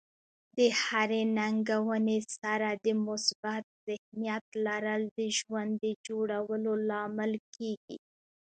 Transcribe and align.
د 0.57 0.59
هرې 0.81 1.21
ننګونې 1.37 2.19
سره 2.39 2.69
د 2.85 2.87
مثبت 3.05 3.63
ذهنیت 3.87 4.45
لرل 4.65 5.01
د 5.19 5.19
ژوند 5.37 5.71
د 5.83 5.85
جوړولو 6.07 6.71
لامل 6.89 7.33
کیږي. 7.55 7.97